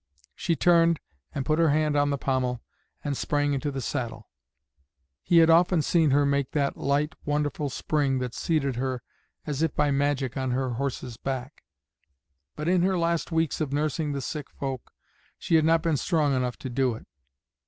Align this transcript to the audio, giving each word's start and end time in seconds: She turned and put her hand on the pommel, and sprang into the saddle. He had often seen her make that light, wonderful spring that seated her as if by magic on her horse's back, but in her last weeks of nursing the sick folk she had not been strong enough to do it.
She 0.35 0.55
turned 0.55 0.99
and 1.31 1.45
put 1.45 1.59
her 1.59 1.69
hand 1.69 1.95
on 1.95 2.09
the 2.09 2.17
pommel, 2.17 2.63
and 3.03 3.15
sprang 3.15 3.53
into 3.53 3.69
the 3.69 3.81
saddle. 3.81 4.31
He 5.21 5.37
had 5.37 5.51
often 5.51 5.83
seen 5.83 6.09
her 6.09 6.25
make 6.25 6.53
that 6.53 6.75
light, 6.75 7.13
wonderful 7.23 7.69
spring 7.69 8.17
that 8.17 8.33
seated 8.33 8.77
her 8.77 9.03
as 9.45 9.61
if 9.61 9.75
by 9.75 9.91
magic 9.91 10.35
on 10.35 10.49
her 10.49 10.71
horse's 10.71 11.17
back, 11.17 11.61
but 12.55 12.67
in 12.67 12.81
her 12.81 12.97
last 12.97 13.31
weeks 13.31 13.61
of 13.61 13.71
nursing 13.71 14.11
the 14.11 14.21
sick 14.21 14.49
folk 14.49 14.89
she 15.37 15.53
had 15.53 15.65
not 15.65 15.83
been 15.83 15.97
strong 15.97 16.35
enough 16.35 16.57
to 16.57 16.69
do 16.71 16.95
it. 16.95 17.05